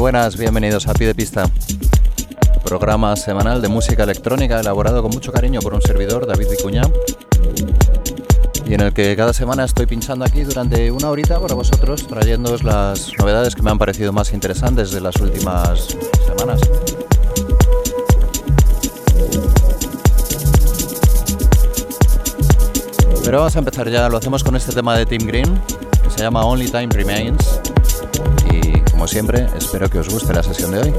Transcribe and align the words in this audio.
buenas, 0.00 0.38
bienvenidos 0.38 0.88
a 0.88 0.94
Pie 0.94 1.08
de 1.08 1.14
Pista, 1.14 1.44
programa 2.64 3.14
semanal 3.16 3.60
de 3.60 3.68
música 3.68 4.04
electrónica 4.04 4.58
elaborado 4.58 5.02
con 5.02 5.10
mucho 5.10 5.30
cariño 5.30 5.60
por 5.60 5.74
un 5.74 5.82
servidor, 5.82 6.26
David 6.26 6.46
Vicuña, 6.50 6.80
y 8.64 8.72
en 8.72 8.80
el 8.80 8.94
que 8.94 9.14
cada 9.14 9.34
semana 9.34 9.64
estoy 9.64 9.84
pinchando 9.84 10.24
aquí 10.24 10.42
durante 10.42 10.90
una 10.90 11.10
horita 11.10 11.38
para 11.38 11.54
vosotros, 11.54 12.06
trayéndoos 12.06 12.64
las 12.64 13.12
novedades 13.18 13.54
que 13.54 13.60
me 13.60 13.70
han 13.70 13.76
parecido 13.76 14.10
más 14.10 14.32
interesantes 14.32 14.90
de 14.90 15.02
las 15.02 15.16
últimas 15.16 15.88
semanas. 16.26 16.60
Pero 23.22 23.38
vamos 23.38 23.54
a 23.54 23.58
empezar 23.58 23.90
ya, 23.90 24.08
lo 24.08 24.16
hacemos 24.16 24.42
con 24.42 24.56
este 24.56 24.72
tema 24.72 24.96
de 24.96 25.04
Tim 25.04 25.26
Green, 25.26 25.60
que 26.02 26.10
se 26.10 26.20
llama 26.22 26.46
Only 26.46 26.70
Time 26.70 26.88
Remains. 26.88 27.60
Como 29.00 29.08
siempre, 29.08 29.46
espero 29.56 29.88
que 29.88 29.98
os 29.98 30.10
guste 30.10 30.34
la 30.34 30.42
sesión 30.42 30.72
de 30.72 30.78
hoy. 30.80 30.94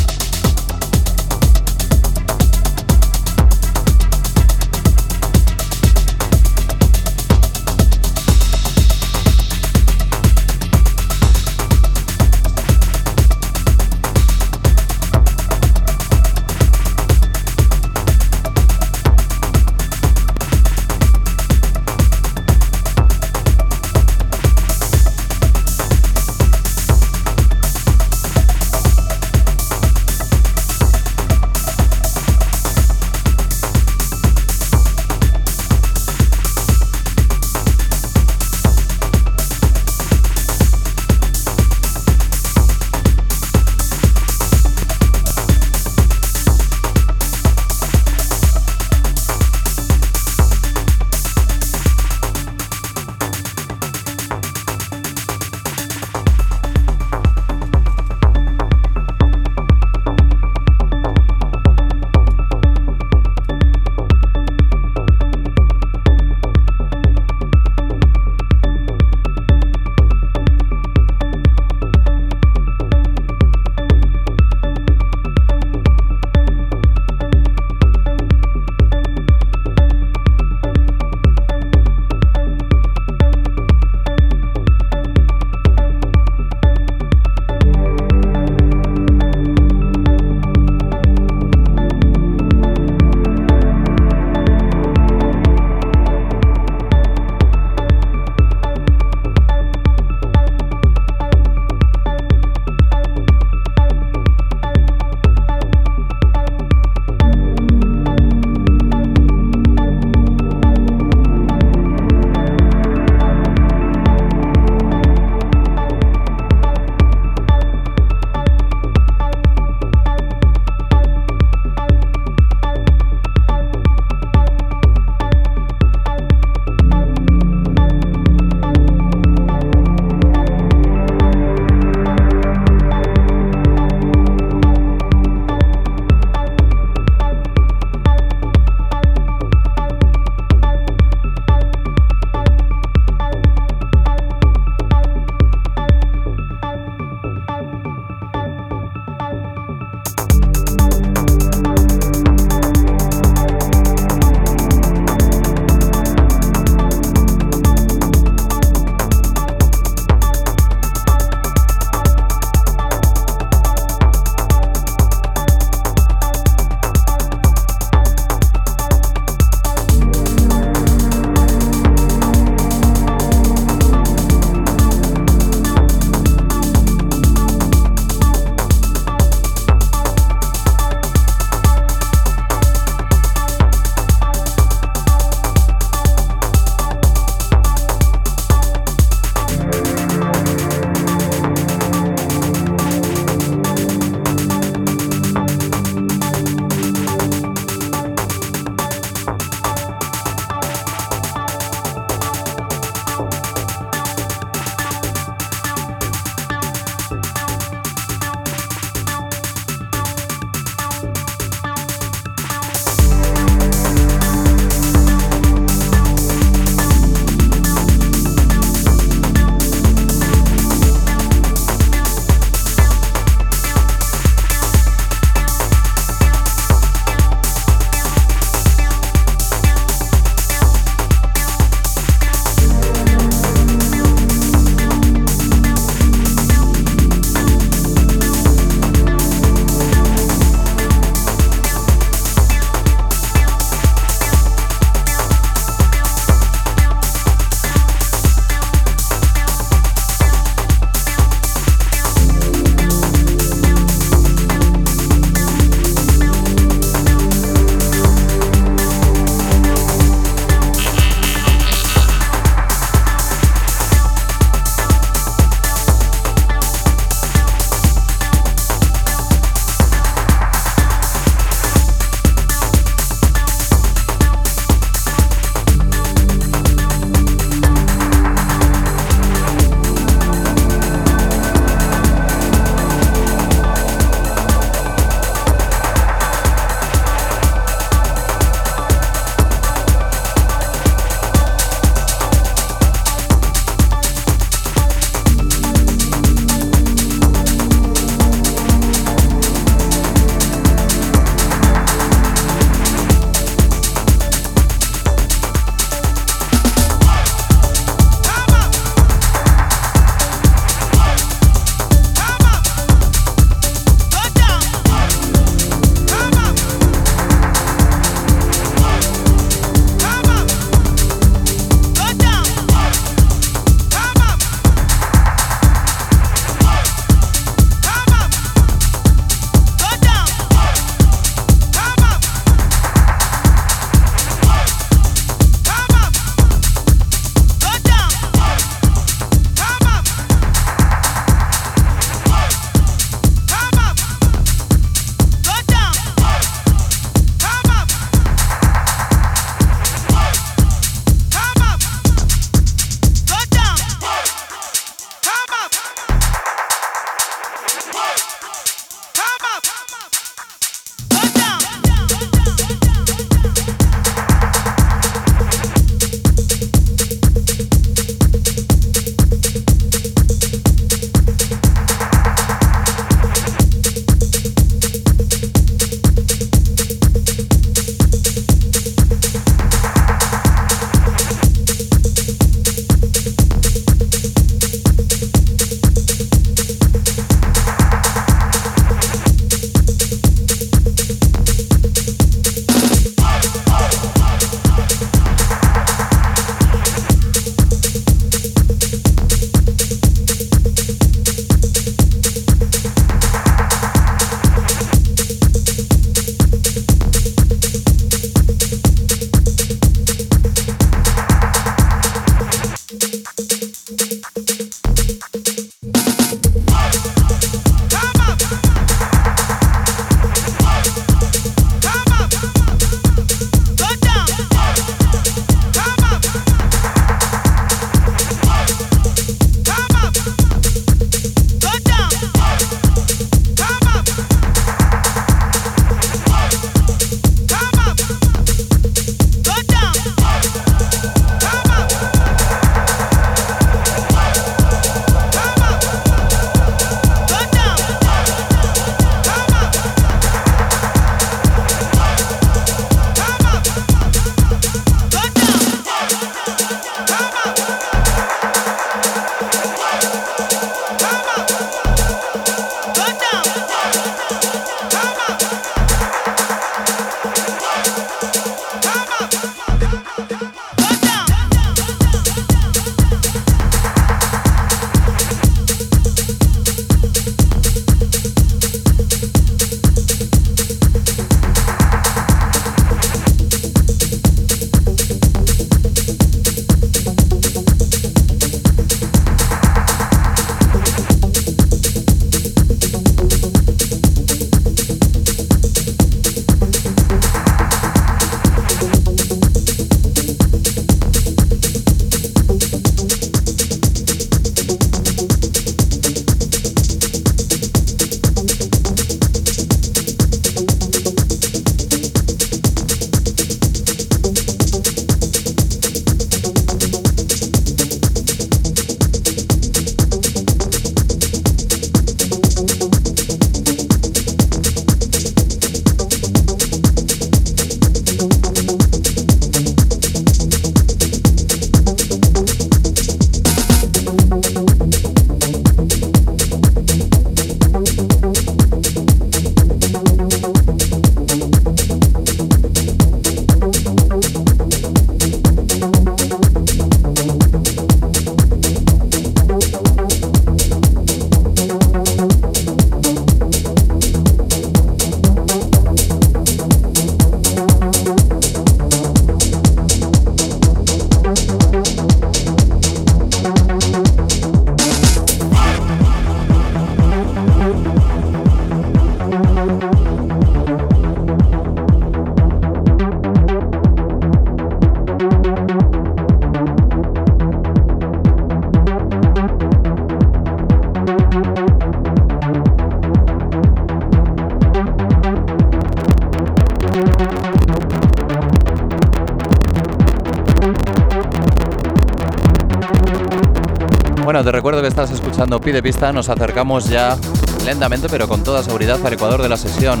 Escuchando 595.34 595.60
Pide 595.60 595.82
Pista, 595.82 596.12
nos 596.12 596.28
acercamos 596.28 596.88
ya 596.88 597.18
lentamente 597.64 598.06
pero 598.08 598.28
con 598.28 598.44
toda 598.44 598.62
seguridad 598.62 599.04
al 599.04 599.14
Ecuador 599.14 599.42
de 599.42 599.48
la 599.48 599.56
sesión. 599.56 600.00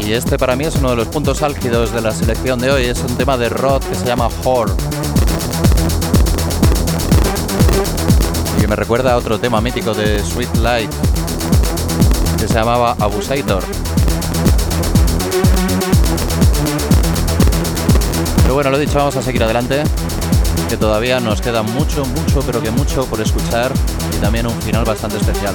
Y 0.00 0.12
este 0.12 0.38
para 0.38 0.56
mí 0.56 0.64
es 0.64 0.74
uno 0.74 0.90
de 0.90 0.96
los 0.96 1.06
puntos 1.06 1.40
álgidos 1.44 1.92
de 1.92 2.00
la 2.00 2.10
selección 2.10 2.58
de 2.58 2.72
hoy, 2.72 2.86
es 2.86 2.98
un 2.98 3.16
tema 3.16 3.36
de 3.36 3.48
Rod 3.48 3.84
que 3.84 3.94
se 3.94 4.04
llama 4.04 4.28
Whore. 4.42 4.72
Y 8.58 8.60
que 8.60 8.66
me 8.66 8.74
recuerda 8.74 9.12
a 9.12 9.18
otro 9.18 9.38
tema 9.38 9.60
mítico 9.60 9.94
de 9.94 10.18
Sweet 10.18 10.56
Light 10.56 10.90
que 12.36 12.48
se 12.48 12.54
llamaba 12.54 12.96
Abusator. 12.98 13.62
Pero 18.42 18.54
bueno, 18.54 18.70
lo 18.70 18.78
dicho, 18.78 18.98
vamos 18.98 19.14
a 19.14 19.22
seguir 19.22 19.44
adelante 19.44 19.84
que 20.74 20.80
todavía 20.80 21.20
nos 21.20 21.40
queda 21.40 21.62
mucho, 21.62 22.04
mucho, 22.04 22.40
pero 22.44 22.60
que 22.60 22.72
mucho 22.72 23.06
por 23.06 23.20
escuchar 23.20 23.72
y 24.12 24.20
también 24.20 24.48
un 24.48 24.60
final 24.60 24.84
bastante 24.84 25.18
especial. 25.18 25.54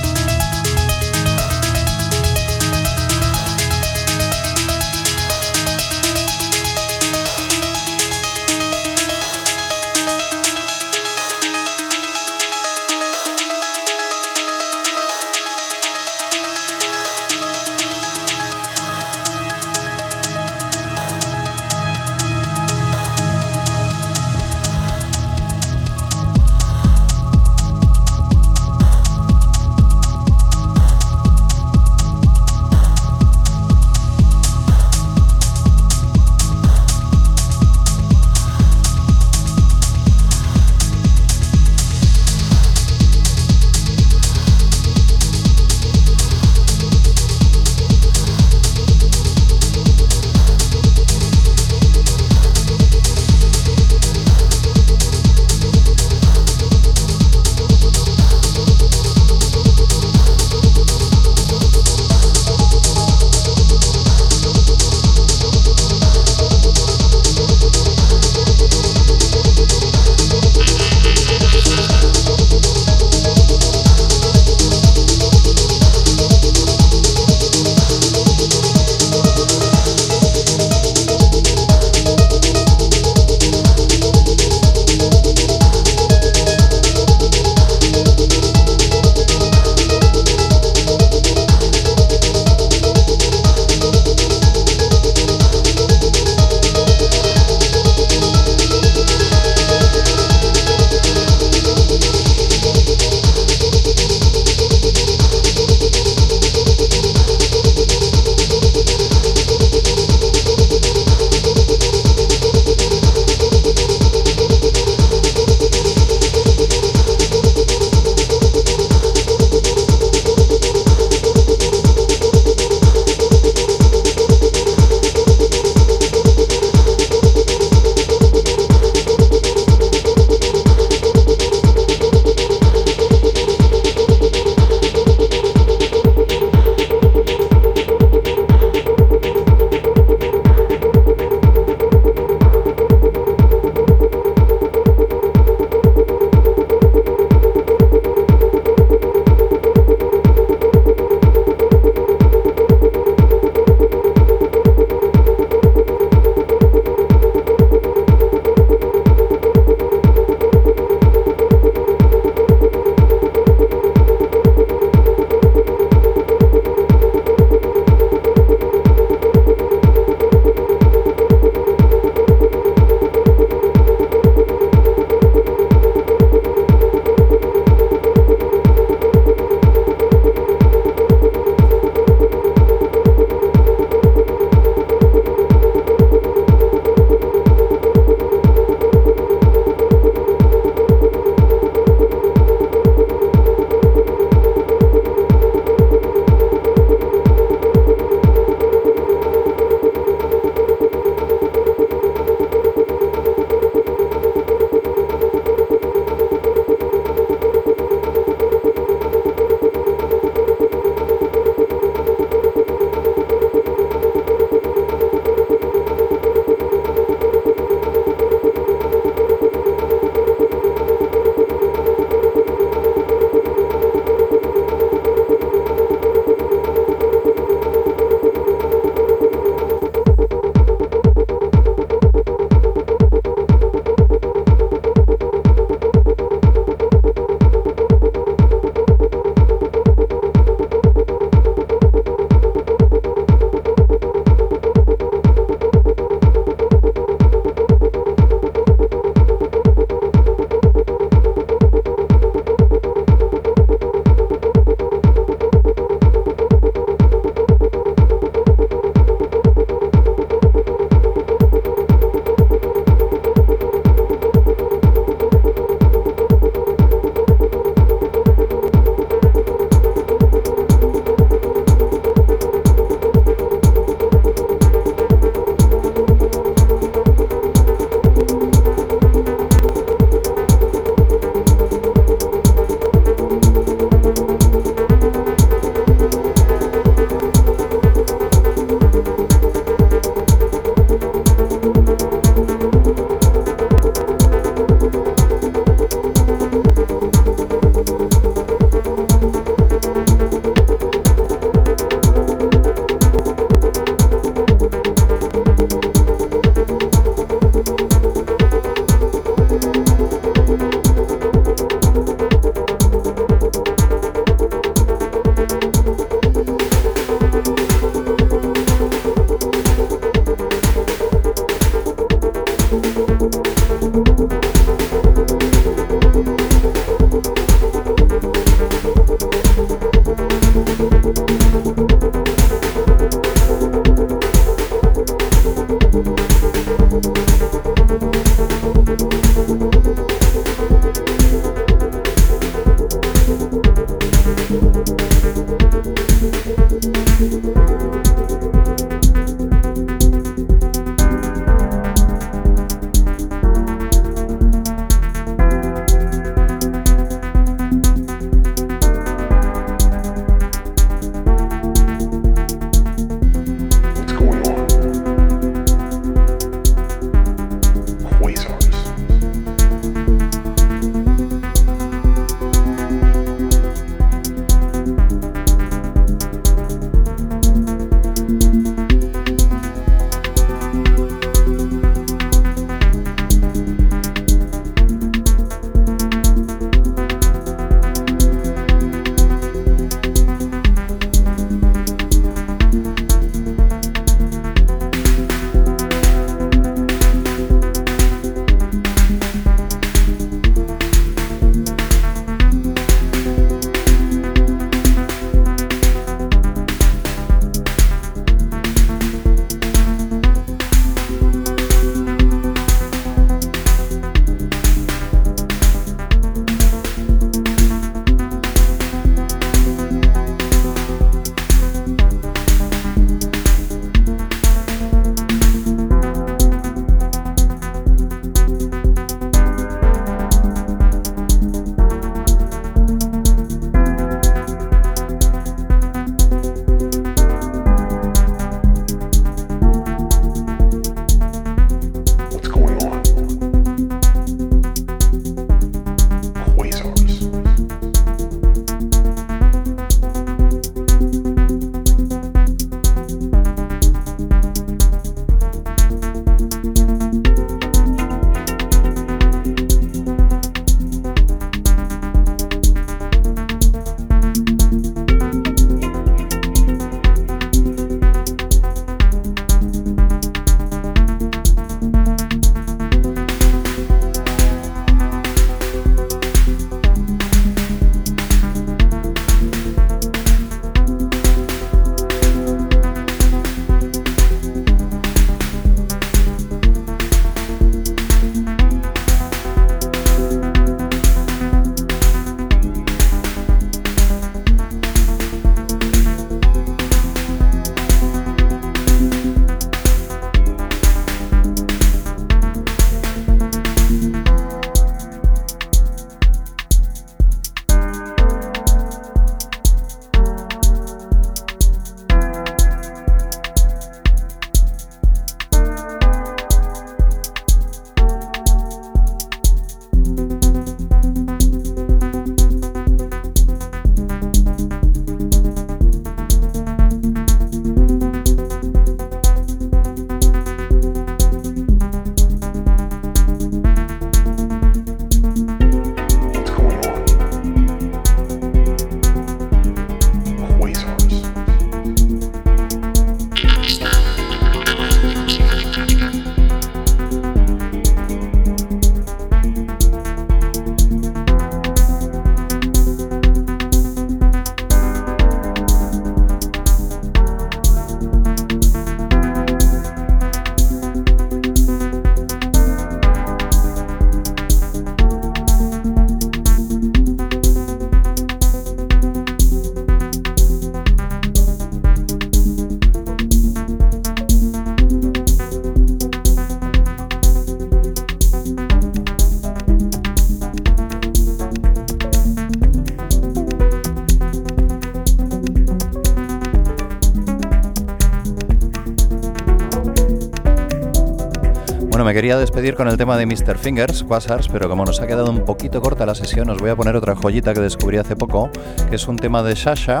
Quería 592.16 592.38
despedir 592.38 592.76
con 592.76 592.88
el 592.88 592.96
tema 592.96 593.18
de 593.18 593.26
Mr. 593.26 593.58
Fingers, 593.58 594.02
Quasars, 594.02 594.48
pero 594.48 594.70
como 594.70 594.86
nos 594.86 595.02
ha 595.02 595.06
quedado 595.06 595.30
un 595.30 595.44
poquito 595.44 595.82
corta 595.82 596.06
la 596.06 596.14
sesión, 596.14 596.48
os 596.48 596.56
voy 596.56 596.70
a 596.70 596.74
poner 596.74 596.96
otra 596.96 597.14
joyita 597.14 597.52
que 597.52 597.60
descubrí 597.60 597.98
hace 597.98 598.16
poco, 598.16 598.48
que 598.88 598.96
es 598.96 599.06
un 599.06 599.18
tema 599.18 599.42
de 599.42 599.54
Sasha, 599.54 600.00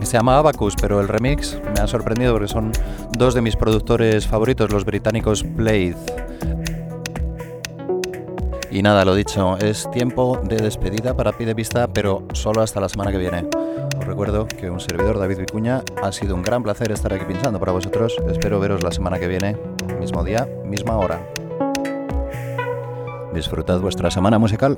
que 0.00 0.04
se 0.04 0.16
llama 0.16 0.36
Abacus, 0.38 0.74
pero 0.80 1.00
el 1.00 1.06
remix 1.06 1.60
me 1.76 1.80
ha 1.80 1.86
sorprendido 1.86 2.32
porque 2.32 2.48
son 2.48 2.72
dos 3.16 3.34
de 3.34 3.40
mis 3.40 3.54
productores 3.54 4.26
favoritos, 4.26 4.72
los 4.72 4.84
británicos 4.84 5.44
Blade. 5.44 5.94
Y 8.72 8.82
nada, 8.82 9.04
lo 9.04 9.14
dicho, 9.14 9.56
es 9.58 9.88
tiempo 9.92 10.40
de 10.42 10.56
despedida 10.56 11.16
para 11.16 11.30
Pide 11.30 11.54
Vista, 11.54 11.86
pero 11.86 12.26
solo 12.32 12.62
hasta 12.62 12.80
la 12.80 12.88
semana 12.88 13.12
que 13.12 13.18
viene. 13.18 13.46
Os 13.96 14.04
recuerdo 14.04 14.48
que 14.48 14.70
un 14.70 14.80
servidor, 14.80 15.20
David 15.20 15.38
Vicuña, 15.38 15.82
ha 16.02 16.10
sido 16.10 16.34
un 16.34 16.42
gran 16.42 16.64
placer 16.64 16.90
estar 16.90 17.12
aquí 17.12 17.26
pinchando 17.26 17.60
para 17.60 17.70
vosotros. 17.70 18.16
Espero 18.28 18.58
veros 18.58 18.82
la 18.82 18.90
semana 18.90 19.20
que 19.20 19.28
viene 19.28 19.71
mismo 20.02 20.24
día, 20.24 20.48
misma 20.64 20.96
hora. 20.96 21.20
Disfrutad 23.32 23.78
vuestra 23.78 24.10
semana 24.10 24.36
musical. 24.36 24.76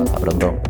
Hasta 0.00 0.18
pronto. 0.20 0.69